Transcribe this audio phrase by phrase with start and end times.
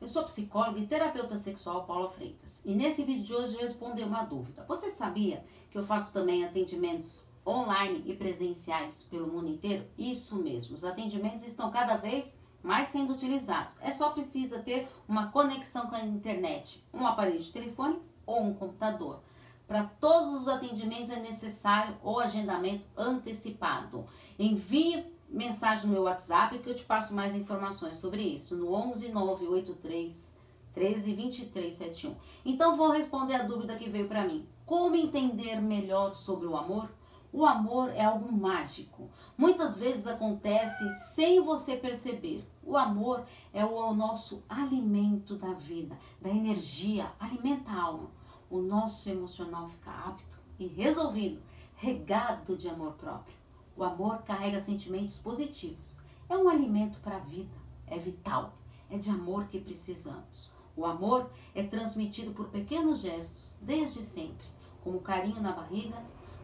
[0.00, 2.62] eu sou psicóloga e terapeuta sexual Paula Freitas.
[2.64, 4.64] E nesse vídeo de hoje eu responder uma dúvida.
[4.66, 9.84] Você sabia que eu faço também atendimentos online e presenciais pelo mundo inteiro?
[9.98, 13.74] Isso mesmo, os atendimentos estão cada vez mais sendo utilizados.
[13.80, 18.54] É só precisa ter uma conexão com a internet, um aparelho de telefone ou um
[18.54, 19.20] computador.
[19.66, 24.06] Para todos os atendimentos é necessário o agendamento antecipado.
[24.38, 29.08] Envie mensagem no meu WhatsApp que eu te passo mais informações sobre isso, no 11
[29.10, 30.38] 983
[30.74, 32.16] 13 23 71.
[32.44, 34.46] Então vou responder a dúvida que veio para mim.
[34.66, 36.88] Como entender melhor sobre o amor?
[37.32, 39.08] O amor é algo mágico.
[39.38, 42.44] Muitas vezes acontece sem você perceber.
[42.62, 48.10] O amor é o nosso alimento da vida, da energia, alimenta a alma.
[48.50, 51.40] O nosso emocional fica apto e resolvido,
[51.76, 53.39] regado de amor próprio.
[53.80, 56.02] O amor carrega sentimentos positivos.
[56.28, 58.52] É um alimento para a vida, é vital,
[58.90, 60.52] é de amor que precisamos.
[60.76, 64.46] O amor é transmitido por pequenos gestos, desde sempre,
[64.82, 65.96] como carinho na barriga,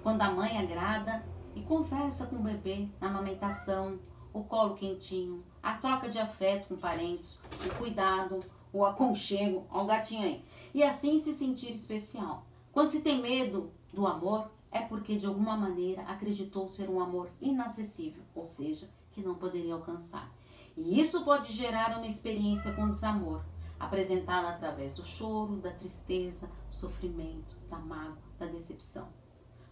[0.03, 1.23] quando a mãe agrada
[1.55, 3.99] e conversa com o bebê na amamentação,
[4.33, 9.87] o colo quentinho, a troca de afeto com parentes, o cuidado, o aconchego, ó o
[9.87, 10.43] gatinho aí.
[10.73, 12.47] E assim se sentir especial.
[12.77, 17.31] Quando se tem medo do amor, é porque de alguma maneira acreditou ser um amor
[17.41, 20.31] inacessível, ou seja, que não poderia alcançar.
[20.77, 23.43] E isso pode gerar uma experiência com desamor,
[23.81, 29.09] apresentada através do choro, da tristeza, sofrimento, da mágoa, da decepção.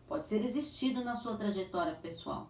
[0.09, 2.49] Pode ser existido na sua trajetória pessoal,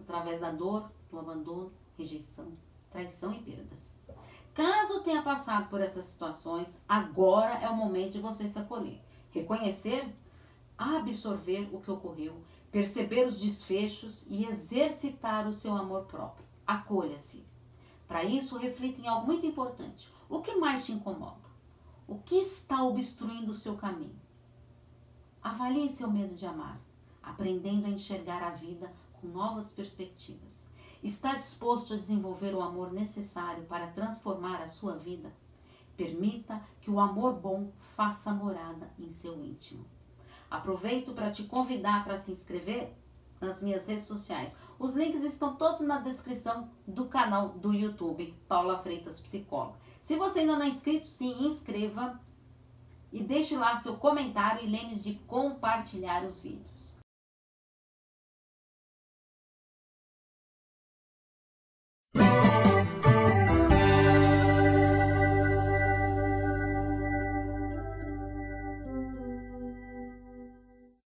[0.00, 2.58] através da dor, do abandono, rejeição,
[2.90, 3.96] traição e perdas.
[4.52, 9.00] Caso tenha passado por essas situações, agora é o momento de você se acolher,
[9.32, 10.14] reconhecer
[10.82, 16.44] absorver o que ocorreu, perceber os desfechos e exercitar o seu amor próprio.
[16.66, 17.46] Acolha-se.
[18.08, 20.12] Para isso, reflita em algo muito importante.
[20.28, 21.50] O que mais te incomoda?
[22.06, 24.20] O que está obstruindo o seu caminho?
[25.42, 26.80] Avalie seu medo de amar,
[27.22, 30.70] aprendendo a enxergar a vida com novas perspectivas.
[31.02, 35.32] Está disposto a desenvolver o amor necessário para transformar a sua vida?
[35.96, 39.84] Permita que o amor bom faça morada em seu íntimo.
[40.50, 42.92] Aproveito para te convidar para se inscrever
[43.40, 44.56] nas minhas redes sociais.
[44.78, 49.78] Os links estão todos na descrição do canal do YouTube Paula Freitas Psicóloga.
[50.00, 52.20] Se você ainda não é inscrito, se inscreva
[53.12, 57.01] e deixe lá seu comentário e lembre de compartilhar os vídeos.